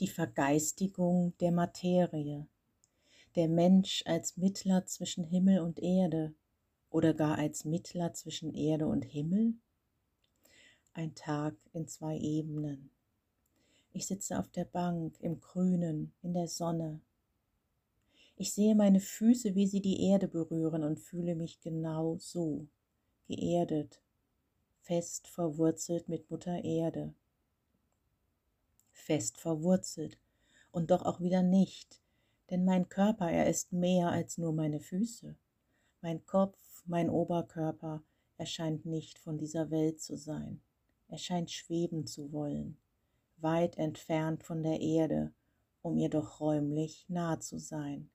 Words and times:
die 0.00 0.08
Vergeistigung 0.08 1.34
der 1.38 1.52
Materie, 1.52 2.48
der 3.36 3.48
Mensch 3.48 4.02
als 4.06 4.36
Mittler 4.36 4.86
zwischen 4.86 5.22
Himmel 5.22 5.60
und 5.60 5.78
Erde 5.78 6.34
oder 6.90 7.14
gar 7.14 7.38
als 7.38 7.64
Mittler 7.64 8.12
zwischen 8.12 8.54
Erde 8.54 8.88
und 8.88 9.04
Himmel? 9.04 9.54
Ein 10.94 11.14
Tag 11.14 11.54
in 11.72 11.86
zwei 11.86 12.18
Ebenen. 12.18 12.90
Ich 13.92 14.06
sitze 14.06 14.38
auf 14.38 14.48
der 14.48 14.64
Bank 14.64 15.16
im 15.20 15.40
Grünen, 15.40 16.12
in 16.22 16.34
der 16.34 16.48
Sonne. 16.48 17.00
Ich 18.36 18.52
sehe 18.52 18.74
meine 18.74 18.98
Füße, 18.98 19.54
wie 19.54 19.68
sie 19.68 19.80
die 19.80 20.08
Erde 20.08 20.26
berühren 20.26 20.82
und 20.82 20.98
fühle 20.98 21.36
mich 21.36 21.60
genau 21.60 22.18
so, 22.18 22.66
geerdet, 23.28 24.02
fest 24.80 25.28
verwurzelt 25.28 26.08
mit 26.08 26.28
Mutter 26.32 26.64
Erde 26.64 27.14
fest 29.04 29.38
verwurzelt 29.38 30.18
und 30.72 30.90
doch 30.90 31.02
auch 31.02 31.20
wieder 31.20 31.42
nicht, 31.42 32.00
denn 32.50 32.64
mein 32.64 32.88
Körper, 32.88 33.30
er 33.30 33.48
ist 33.48 33.72
mehr 33.72 34.08
als 34.08 34.38
nur 34.38 34.52
meine 34.52 34.80
Füße. 34.80 35.36
Mein 36.00 36.24
Kopf, 36.26 36.82
mein 36.86 37.08
Oberkörper, 37.08 38.02
er 38.36 38.46
scheint 38.46 38.84
nicht 38.84 39.18
von 39.18 39.38
dieser 39.38 39.70
Welt 39.70 40.00
zu 40.00 40.16
sein. 40.16 40.60
Er 41.08 41.18
scheint 41.18 41.50
schweben 41.50 42.06
zu 42.06 42.32
wollen, 42.32 42.78
weit 43.36 43.78
entfernt 43.78 44.42
von 44.42 44.62
der 44.62 44.80
Erde, 44.80 45.32
um 45.82 45.96
ihr 45.96 46.08
doch 46.08 46.40
räumlich 46.40 47.06
nah 47.08 47.38
zu 47.40 47.58
sein. 47.58 48.10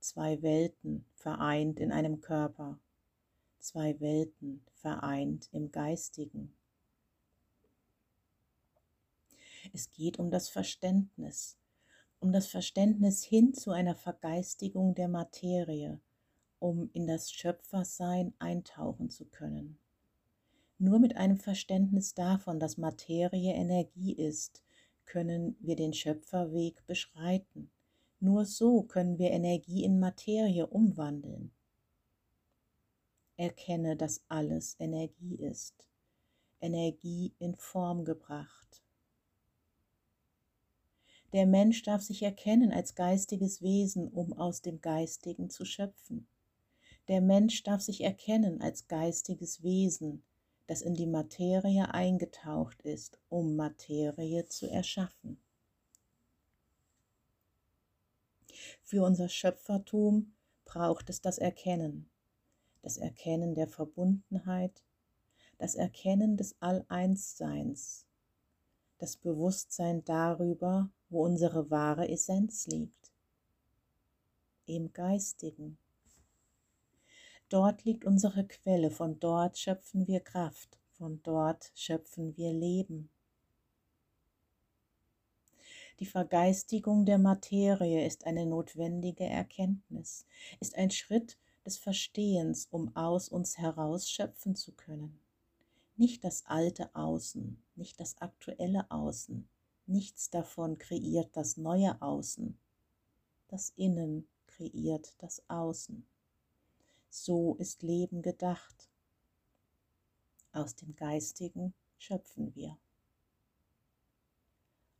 Zwei 0.00 0.42
Welten 0.42 1.04
vereint 1.14 1.78
in 1.78 1.92
einem 1.92 2.20
Körper, 2.20 2.78
zwei 3.58 3.98
Welten 4.00 4.64
vereint 4.74 5.48
im 5.52 5.70
Geistigen. 5.70 6.54
Es 9.72 9.90
geht 9.90 10.18
um 10.18 10.30
das 10.30 10.48
Verständnis, 10.48 11.56
um 12.18 12.32
das 12.32 12.46
Verständnis 12.48 13.22
hin 13.22 13.54
zu 13.54 13.70
einer 13.70 13.94
Vergeistigung 13.94 14.94
der 14.94 15.08
Materie, 15.08 16.00
um 16.58 16.90
in 16.92 17.06
das 17.06 17.30
Schöpfersein 17.32 18.34
eintauchen 18.38 19.10
zu 19.10 19.26
können. 19.26 19.78
Nur 20.78 20.98
mit 20.98 21.16
einem 21.16 21.38
Verständnis 21.38 22.14
davon, 22.14 22.58
dass 22.58 22.78
Materie 22.78 23.52
Energie 23.52 24.12
ist, 24.12 24.62
können 25.04 25.56
wir 25.60 25.76
den 25.76 25.92
Schöpferweg 25.92 26.86
beschreiten. 26.86 27.70
Nur 28.18 28.44
so 28.44 28.82
können 28.82 29.18
wir 29.18 29.30
Energie 29.30 29.84
in 29.84 30.00
Materie 30.00 30.66
umwandeln. 30.66 31.52
Erkenne, 33.36 33.96
dass 33.96 34.22
alles 34.28 34.76
Energie 34.78 35.36
ist, 35.36 35.88
Energie 36.60 37.34
in 37.38 37.56
Form 37.56 38.04
gebracht. 38.04 38.82
Der 41.32 41.46
Mensch 41.46 41.82
darf 41.82 42.02
sich 42.02 42.22
erkennen 42.22 42.72
als 42.72 42.94
geistiges 42.94 43.62
Wesen, 43.62 44.08
um 44.08 44.32
aus 44.32 44.62
dem 44.62 44.80
Geistigen 44.80 45.48
zu 45.48 45.64
schöpfen. 45.64 46.26
Der 47.06 47.20
Mensch 47.20 47.62
darf 47.62 47.80
sich 47.82 48.02
erkennen 48.02 48.60
als 48.60 48.88
geistiges 48.88 49.62
Wesen, 49.62 50.24
das 50.66 50.82
in 50.82 50.94
die 50.94 51.06
Materie 51.06 51.92
eingetaucht 51.92 52.82
ist, 52.82 53.18
um 53.28 53.56
Materie 53.56 54.46
zu 54.46 54.68
erschaffen. 54.68 55.40
Für 58.82 59.04
unser 59.04 59.28
Schöpfertum 59.28 60.32
braucht 60.64 61.10
es 61.10 61.20
das 61.20 61.38
Erkennen, 61.38 62.10
das 62.82 62.96
Erkennen 62.96 63.54
der 63.54 63.68
Verbundenheit, 63.68 64.82
das 65.58 65.74
Erkennen 65.74 66.36
des 66.36 66.56
All-Eins-Seins, 66.60 68.06
das 68.98 69.16
Bewusstsein 69.16 70.04
darüber, 70.04 70.90
wo 71.10 71.24
unsere 71.24 71.70
wahre 71.70 72.08
Essenz 72.08 72.66
liegt, 72.66 73.12
im 74.66 74.92
Geistigen. 74.92 75.76
Dort 77.48 77.84
liegt 77.84 78.04
unsere 78.04 78.46
Quelle, 78.46 78.90
von 78.90 79.20
dort 79.20 79.58
schöpfen 79.58 80.06
wir 80.06 80.20
Kraft, 80.20 80.78
von 80.92 81.20
dort 81.22 81.72
schöpfen 81.74 82.36
wir 82.36 82.52
Leben. 82.52 83.10
Die 85.98 86.06
Vergeistigung 86.06 87.04
der 87.04 87.18
Materie 87.18 88.06
ist 88.06 88.24
eine 88.24 88.46
notwendige 88.46 89.24
Erkenntnis, 89.24 90.24
ist 90.60 90.76
ein 90.76 90.90
Schritt 90.90 91.36
des 91.66 91.76
Verstehens, 91.76 92.68
um 92.70 92.96
aus 92.96 93.28
uns 93.28 93.58
heraus 93.58 94.08
schöpfen 94.08 94.56
zu 94.56 94.72
können 94.72 95.20
nicht 96.00 96.24
das 96.24 96.46
alte 96.46 96.94
Außen, 96.94 97.62
nicht 97.76 98.00
das 98.00 98.16
aktuelle 98.22 98.90
Außen. 98.90 99.46
Nichts 99.90 100.30
davon 100.30 100.78
kreiert 100.78 101.36
das 101.36 101.56
neue 101.56 102.00
Außen. 102.00 102.56
Das 103.48 103.72
Innen 103.74 104.28
kreiert 104.46 105.16
das 105.18 105.42
Außen. 105.48 106.06
So 107.08 107.56
ist 107.56 107.82
Leben 107.82 108.22
gedacht. 108.22 108.88
Aus 110.52 110.76
dem 110.76 110.94
Geistigen 110.94 111.74
schöpfen 111.98 112.54
wir. 112.54 112.78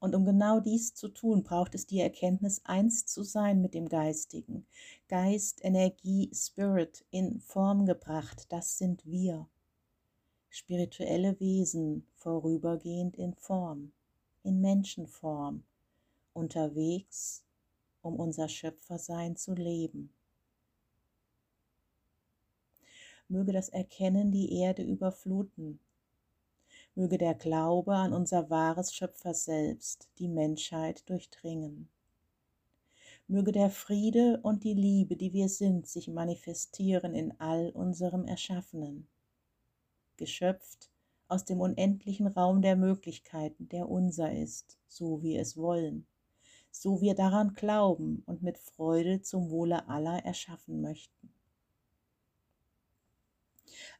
Und 0.00 0.14
um 0.14 0.26
genau 0.26 0.60
dies 0.60 0.92
zu 0.92 1.08
tun, 1.08 1.44
braucht 1.44 1.74
es 1.74 1.86
die 1.86 2.00
Erkenntnis, 2.00 2.60
eins 2.66 3.06
zu 3.06 3.22
sein 3.22 3.62
mit 3.62 3.72
dem 3.72 3.88
Geistigen. 3.88 4.66
Geist, 5.08 5.64
Energie, 5.64 6.30
Spirit 6.34 7.06
in 7.10 7.40
Form 7.40 7.86
gebracht, 7.86 8.52
das 8.52 8.76
sind 8.76 9.06
wir 9.06 9.48
spirituelle 10.50 11.40
Wesen 11.40 12.06
vorübergehend 12.16 13.16
in 13.16 13.34
Form, 13.34 13.92
in 14.44 14.60
Menschenform, 14.60 15.64
unterwegs, 16.32 17.42
um 18.02 18.16
unser 18.16 18.48
Schöpfersein 18.48 19.36
zu 19.36 19.54
leben. 19.54 20.12
Möge 23.28 23.52
das 23.52 23.70
Erkennen 23.70 24.30
die 24.30 24.52
Erde 24.60 24.82
überfluten, 24.82 25.80
möge 26.94 27.18
der 27.18 27.34
Glaube 27.34 27.96
an 27.96 28.12
unser 28.12 28.50
wahres 28.50 28.94
Schöpfer 28.94 29.34
selbst 29.34 30.08
die 30.18 30.28
Menschheit 30.28 31.08
durchdringen. 31.08 31.88
Möge 33.26 33.52
der 33.52 33.70
Friede 33.70 34.38
und 34.42 34.64
die 34.64 34.74
Liebe, 34.74 35.16
die 35.16 35.32
wir 35.32 35.48
sind, 35.48 35.88
sich 35.88 36.08
manifestieren 36.08 37.14
in 37.14 37.40
all 37.40 37.70
unserem 37.70 38.26
Erschaffenen 38.26 39.08
geschöpft 40.16 40.90
aus 41.34 41.44
dem 41.44 41.60
unendlichen 41.60 42.28
Raum 42.28 42.62
der 42.62 42.76
Möglichkeiten, 42.76 43.68
der 43.68 43.88
unser 43.88 44.32
ist, 44.32 44.78
so 44.86 45.20
wir 45.20 45.40
es 45.40 45.56
wollen, 45.56 46.06
so 46.70 47.00
wir 47.00 47.16
daran 47.16 47.54
glauben 47.54 48.22
und 48.24 48.42
mit 48.42 48.56
Freude 48.56 49.20
zum 49.20 49.50
Wohle 49.50 49.88
aller 49.88 50.24
erschaffen 50.24 50.80
möchten. 50.80 51.34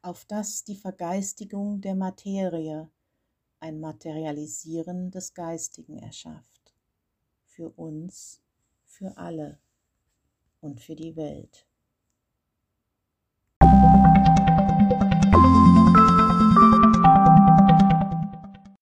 Auf 0.00 0.24
dass 0.26 0.62
die 0.62 0.76
Vergeistigung 0.76 1.80
der 1.80 1.96
Materie 1.96 2.88
ein 3.58 3.80
Materialisieren 3.80 5.10
des 5.10 5.34
Geistigen 5.34 5.98
erschafft, 5.98 6.72
für 7.46 7.70
uns, 7.70 8.40
für 8.84 9.16
alle 9.16 9.58
und 10.60 10.80
für 10.80 10.94
die 10.94 11.16
Welt. 11.16 11.66